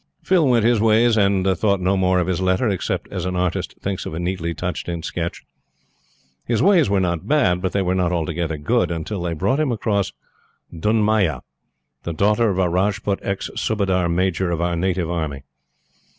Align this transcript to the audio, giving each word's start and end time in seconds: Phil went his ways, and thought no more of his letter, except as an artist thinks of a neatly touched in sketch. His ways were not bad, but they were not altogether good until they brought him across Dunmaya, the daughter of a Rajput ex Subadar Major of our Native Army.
Phil 0.23 0.47
went 0.47 0.65
his 0.65 0.81
ways, 0.81 1.15
and 1.15 1.45
thought 1.55 1.79
no 1.79 1.95
more 1.95 2.17
of 2.17 2.25
his 2.25 2.41
letter, 2.41 2.67
except 2.67 3.07
as 3.11 3.23
an 3.23 3.35
artist 3.35 3.75
thinks 3.83 4.03
of 4.07 4.15
a 4.15 4.19
neatly 4.19 4.51
touched 4.51 4.89
in 4.89 5.03
sketch. 5.03 5.43
His 6.43 6.59
ways 6.59 6.89
were 6.89 6.99
not 6.99 7.27
bad, 7.27 7.61
but 7.61 7.71
they 7.71 7.83
were 7.83 7.93
not 7.93 8.11
altogether 8.11 8.57
good 8.57 8.89
until 8.89 9.21
they 9.21 9.33
brought 9.33 9.59
him 9.59 9.71
across 9.71 10.11
Dunmaya, 10.73 11.41
the 12.01 12.13
daughter 12.13 12.49
of 12.49 12.57
a 12.57 12.67
Rajput 12.67 13.19
ex 13.21 13.51
Subadar 13.55 14.09
Major 14.09 14.49
of 14.49 14.59
our 14.59 14.75
Native 14.75 15.07
Army. 15.07 15.43